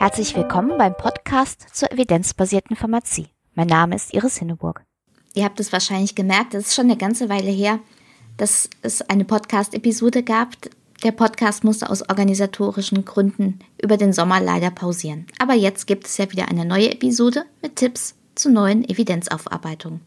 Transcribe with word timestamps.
Herzlich 0.00 0.34
willkommen 0.34 0.78
beim 0.78 0.96
Podcast 0.96 1.66
zur 1.74 1.92
evidenzbasierten 1.92 2.74
Pharmazie. 2.74 3.26
Mein 3.54 3.66
Name 3.66 3.96
ist 3.96 4.14
Iris 4.14 4.38
Hinneburg. 4.38 4.82
Ihr 5.34 5.44
habt 5.44 5.60
es 5.60 5.74
wahrscheinlich 5.74 6.14
gemerkt, 6.14 6.54
es 6.54 6.68
ist 6.68 6.74
schon 6.74 6.86
eine 6.86 6.96
ganze 6.96 7.28
Weile 7.28 7.50
her, 7.50 7.80
dass 8.38 8.70
es 8.80 9.02
eine 9.02 9.26
Podcast-Episode 9.26 10.22
gab. 10.22 10.56
Der 11.04 11.12
Podcast 11.12 11.64
musste 11.64 11.90
aus 11.90 12.08
organisatorischen 12.08 13.04
Gründen 13.04 13.58
über 13.76 13.98
den 13.98 14.14
Sommer 14.14 14.40
leider 14.40 14.70
pausieren. 14.70 15.26
Aber 15.38 15.52
jetzt 15.52 15.86
gibt 15.86 16.06
es 16.06 16.16
ja 16.16 16.32
wieder 16.32 16.48
eine 16.48 16.64
neue 16.64 16.90
Episode 16.90 17.44
mit 17.60 17.76
Tipps 17.76 18.14
zu 18.34 18.50
neuen 18.50 18.88
Evidenzaufarbeitungen. 18.88 20.00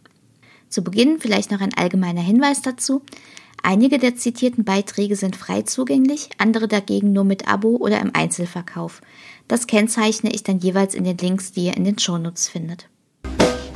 Zu 0.70 0.84
Beginn 0.84 1.20
vielleicht 1.20 1.52
noch 1.52 1.62
ein 1.62 1.75
allgemeiner 1.75 2.21
Hinweis 2.21 2.64
dazu. 2.64 3.04
Einige 3.66 3.98
der 3.98 4.18
zitierten 4.18 4.66
Beiträge 4.66 5.16
sind 5.16 5.38
frei 5.38 5.62
zugänglich, 5.62 6.30
andere 6.38 6.68
dagegen 6.68 7.14
nur 7.14 7.24
mit 7.24 7.48
Abo 7.48 7.78
oder 7.78 8.02
im 8.02 8.12
Einzelverkauf. 8.14 9.02
Das 9.48 9.68
kennzeichne 9.68 10.34
ich 10.34 10.44
dann 10.44 10.60
jeweils 10.60 10.94
in 10.94 11.06
den 11.06 11.18
Links, 11.18 11.54
die 11.54 11.68
ihr 11.68 11.78
in 11.78 11.86
den 11.86 11.98
Shownotes 11.98 12.50
findet. 12.50 12.89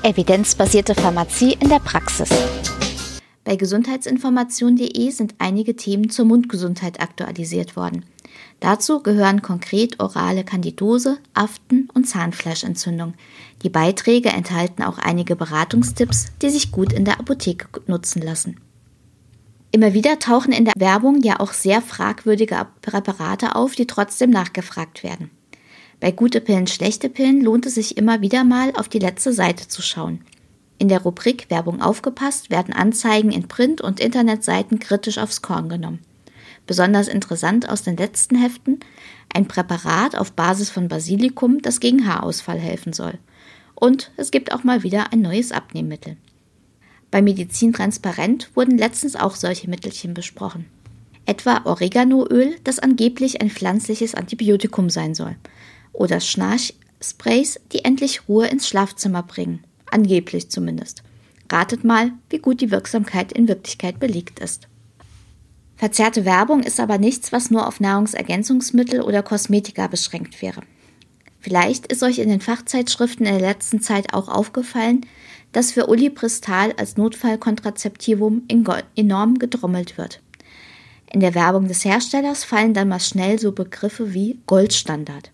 Evidenzbasierte 0.03 0.93
Pharmazie 0.93 1.57
in 1.61 1.69
der 1.69 1.79
Praxis. 1.79 2.29
Bei 3.45 3.55
gesundheitsinformation.de 3.55 5.09
sind 5.09 5.35
einige 5.37 5.77
Themen 5.77 6.09
zur 6.09 6.25
Mundgesundheit 6.25 6.99
aktualisiert 6.99 7.77
worden. 7.77 8.03
Dazu 8.59 9.01
gehören 9.01 9.41
konkret 9.41 10.01
orale 10.01 10.43
Kandidose, 10.43 11.17
Aften 11.33 11.87
und 11.93 12.09
Zahnfleischentzündung. 12.09 13.13
Die 13.63 13.69
Beiträge 13.69 14.29
enthalten 14.29 14.83
auch 14.83 14.97
einige 14.97 15.37
Beratungstipps, 15.37 16.25
die 16.41 16.49
sich 16.49 16.73
gut 16.73 16.91
in 16.91 17.05
der 17.05 17.21
Apotheke 17.21 17.67
nutzen 17.87 18.21
lassen. 18.21 18.59
Immer 19.71 19.93
wieder 19.93 20.17
tauchen 20.19 20.53
in 20.53 20.65
der 20.65 20.73
Werbung 20.77 21.21
ja 21.21 21.39
auch 21.39 21.53
sehr 21.53 21.81
fragwürdige 21.81 22.67
Präparate 22.81 23.55
auf, 23.55 23.75
die 23.75 23.85
trotzdem 23.85 24.29
nachgefragt 24.29 25.03
werden. 25.03 25.29
Bei 25.99 26.11
gute 26.11 26.41
Pillen, 26.41 26.67
schlechte 26.67 27.09
Pillen 27.09 27.41
lohnt 27.41 27.65
es 27.65 27.75
sich 27.75 27.97
immer 27.97 28.21
wieder 28.21 28.43
mal 28.43 28.71
auf 28.75 28.87
die 28.87 28.99
letzte 28.99 29.33
Seite 29.33 29.67
zu 29.67 29.81
schauen. 29.81 30.21
In 30.79 30.89
der 30.89 31.01
Rubrik 31.01 31.49
Werbung 31.49 31.81
aufgepasst 31.81 32.49
werden 32.51 32.73
Anzeigen 32.73 33.31
in 33.31 33.47
Print- 33.47 33.81
und 33.81 33.99
Internetseiten 33.99 34.79
kritisch 34.79 35.17
aufs 35.17 35.41
Korn 35.41 35.69
genommen. 35.69 35.99
Besonders 36.67 37.07
interessant 37.07 37.67
aus 37.67 37.81
den 37.81 37.97
letzten 37.97 38.35
Heften 38.35 38.79
ein 39.33 39.47
Präparat 39.47 40.15
auf 40.15 40.33
Basis 40.33 40.69
von 40.69 40.87
Basilikum, 40.87 41.61
das 41.61 41.79
gegen 41.79 42.07
Haarausfall 42.07 42.59
helfen 42.59 42.93
soll. 42.93 43.17
Und 43.73 44.11
es 44.17 44.31
gibt 44.31 44.53
auch 44.53 44.63
mal 44.63 44.83
wieder 44.83 45.11
ein 45.11 45.21
neues 45.21 45.51
Abnehmmittel. 45.51 46.17
Bei 47.11 47.21
Medizin 47.21 47.73
Transparent 47.73 48.49
wurden 48.55 48.77
letztens 48.77 49.15
auch 49.15 49.35
solche 49.35 49.69
Mittelchen 49.69 50.13
besprochen. 50.13 50.65
Etwa 51.25 51.61
Oreganoöl, 51.65 52.55
das 52.63 52.79
angeblich 52.79 53.41
ein 53.41 53.49
pflanzliches 53.49 54.15
Antibiotikum 54.15 54.89
sein 54.89 55.13
soll 55.13 55.35
oder 55.93 56.19
Schnarchsprays, 56.19 57.59
die 57.71 57.83
endlich 57.83 58.27
Ruhe 58.27 58.47
ins 58.47 58.67
Schlafzimmer 58.67 59.23
bringen. 59.23 59.63
Angeblich 59.89 60.49
zumindest. 60.49 61.03
Ratet 61.51 61.83
mal, 61.83 62.11
wie 62.29 62.39
gut 62.39 62.61
die 62.61 62.71
Wirksamkeit 62.71 63.31
in 63.31 63.47
Wirklichkeit 63.47 63.99
belegt 63.99 64.39
ist. 64.39 64.67
Verzerrte 65.75 66.25
Werbung 66.25 66.63
ist 66.63 66.79
aber 66.79 66.97
nichts, 66.97 67.31
was 67.31 67.51
nur 67.51 67.67
auf 67.67 67.79
Nahrungsergänzungsmittel 67.79 69.01
oder 69.01 69.23
Kosmetika 69.23 69.87
beschränkt 69.87 70.41
wäre. 70.41 70.61
Vielleicht 71.47 71.87
ist 71.87 72.03
euch 72.03 72.19
in 72.19 72.27
den 72.27 72.41
Fachzeitschriften 72.41 73.25
in 73.25 73.39
der 73.39 73.47
letzten 73.47 73.79
Zeit 73.79 74.13
auch 74.13 74.27
aufgefallen, 74.27 75.05
dass 75.53 75.71
für 75.71 75.87
Ulipristal 75.87 76.73
als 76.75 76.97
Notfallkontrazeptivum 76.97 78.41
enorm 78.95 79.39
gedrommelt 79.39 79.97
wird. 79.97 80.19
In 81.09 81.21
der 81.21 81.35
Werbung 81.35 81.69
des 81.69 81.85
Herstellers 81.85 82.43
fallen 82.43 82.73
dann 82.73 82.89
mal 82.89 82.99
schnell 82.99 83.39
so 83.39 83.53
Begriffe 83.53 84.13
wie 84.13 84.41
Goldstandard. 84.45 85.31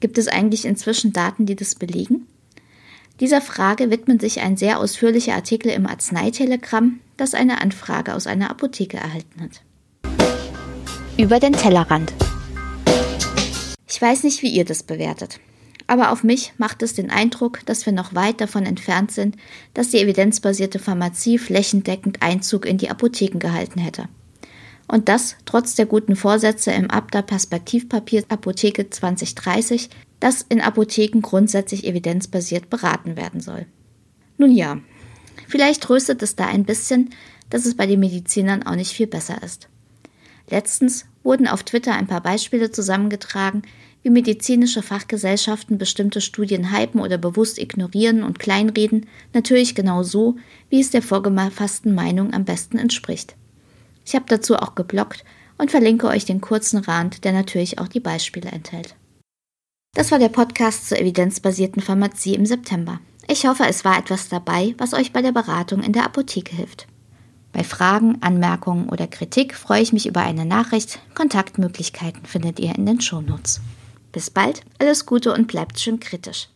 Gibt 0.00 0.18
es 0.18 0.26
eigentlich 0.26 0.64
inzwischen 0.64 1.12
Daten, 1.12 1.46
die 1.46 1.54
das 1.54 1.76
belegen? 1.76 2.26
Dieser 3.20 3.40
Frage 3.40 3.90
widmet 3.92 4.22
sich 4.22 4.40
ein 4.40 4.56
sehr 4.56 4.80
ausführlicher 4.80 5.34
Artikel 5.34 5.70
im 5.70 5.86
Arzneitelegramm, 5.86 6.98
das 7.16 7.34
eine 7.34 7.60
Anfrage 7.60 8.16
aus 8.16 8.26
einer 8.26 8.50
Apotheke 8.50 8.96
erhalten 8.96 9.40
hat. 9.40 9.62
Über 11.16 11.38
den 11.38 11.52
Tellerrand. 11.52 12.12
Weiß 14.02 14.24
nicht, 14.24 14.42
wie 14.42 14.48
ihr 14.48 14.64
das 14.64 14.82
bewertet. 14.82 15.38
Aber 15.86 16.10
auf 16.10 16.24
mich 16.24 16.54
macht 16.58 16.82
es 16.82 16.92
den 16.92 17.08
Eindruck, 17.08 17.64
dass 17.66 17.86
wir 17.86 17.92
noch 17.92 18.16
weit 18.16 18.40
davon 18.40 18.66
entfernt 18.66 19.12
sind, 19.12 19.36
dass 19.74 19.90
die 19.90 19.98
evidenzbasierte 19.98 20.80
Pharmazie 20.80 21.38
flächendeckend 21.38 22.20
Einzug 22.20 22.66
in 22.66 22.78
die 22.78 22.90
Apotheken 22.90 23.38
gehalten 23.38 23.78
hätte. 23.78 24.08
Und 24.88 25.08
das 25.08 25.36
trotz 25.44 25.76
der 25.76 25.86
guten 25.86 26.16
Vorsätze 26.16 26.72
im 26.72 26.90
Abda 26.90 27.22
Perspektivpapier 27.22 28.24
Apotheke 28.28 28.90
2030, 28.90 29.88
das 30.18 30.44
in 30.48 30.60
Apotheken 30.60 31.20
grundsätzlich 31.20 31.86
evidenzbasiert 31.86 32.70
beraten 32.70 33.16
werden 33.16 33.40
soll. 33.40 33.66
Nun 34.36 34.50
ja, 34.50 34.78
vielleicht 35.46 35.80
tröstet 35.80 36.22
es 36.22 36.34
da 36.34 36.46
ein 36.46 36.64
bisschen, 36.64 37.10
dass 37.50 37.66
es 37.66 37.76
bei 37.76 37.86
den 37.86 38.00
Medizinern 38.00 38.64
auch 38.64 38.74
nicht 38.74 38.94
viel 38.94 39.06
besser 39.06 39.40
ist. 39.44 39.68
Letztens 40.50 41.06
wurden 41.22 41.46
auf 41.46 41.62
Twitter 41.62 41.94
ein 41.94 42.08
paar 42.08 42.20
Beispiele 42.20 42.72
zusammengetragen, 42.72 43.62
wie 44.02 44.10
medizinische 44.10 44.82
Fachgesellschaften 44.82 45.78
bestimmte 45.78 46.20
Studien 46.20 46.72
hypen 46.76 47.00
oder 47.00 47.18
bewusst 47.18 47.58
ignorieren 47.58 48.22
und 48.22 48.38
kleinreden, 48.38 49.06
natürlich 49.32 49.74
genau 49.74 50.02
so, 50.02 50.36
wie 50.70 50.80
es 50.80 50.90
der 50.90 51.02
vorgefassten 51.02 51.94
Meinung 51.94 52.32
am 52.34 52.44
besten 52.44 52.78
entspricht. 52.78 53.36
Ich 54.04 54.14
habe 54.14 54.24
dazu 54.28 54.56
auch 54.56 54.74
geblockt 54.74 55.24
und 55.58 55.70
verlinke 55.70 56.08
euch 56.08 56.24
den 56.24 56.40
kurzen 56.40 56.78
Rand, 56.78 57.24
der 57.24 57.32
natürlich 57.32 57.78
auch 57.78 57.88
die 57.88 58.00
Beispiele 58.00 58.50
enthält. 58.50 58.96
Das 59.94 60.10
war 60.10 60.18
der 60.18 60.30
Podcast 60.30 60.88
zur 60.88 60.98
evidenzbasierten 60.98 61.82
Pharmazie 61.82 62.34
im 62.34 62.46
September. 62.46 63.00
Ich 63.28 63.46
hoffe, 63.46 63.64
es 63.68 63.84
war 63.84 63.98
etwas 63.98 64.28
dabei, 64.28 64.74
was 64.78 64.94
euch 64.94 65.12
bei 65.12 65.22
der 65.22 65.32
Beratung 65.32 65.82
in 65.82 65.92
der 65.92 66.04
Apotheke 66.04 66.56
hilft. 66.56 66.88
Bei 67.52 67.62
Fragen, 67.62 68.16
Anmerkungen 68.22 68.88
oder 68.88 69.06
Kritik 69.06 69.54
freue 69.54 69.82
ich 69.82 69.92
mich 69.92 70.06
über 70.06 70.22
eine 70.22 70.46
Nachricht. 70.46 70.98
Kontaktmöglichkeiten 71.14 72.24
findet 72.24 72.58
ihr 72.58 72.74
in 72.74 72.86
den 72.86 73.00
Shownotes. 73.00 73.60
Bis 74.12 74.28
bald, 74.28 74.62
alles 74.78 75.06
Gute 75.06 75.32
und 75.32 75.48
bleibt 75.48 75.80
schön 75.80 75.98
kritisch. 75.98 76.48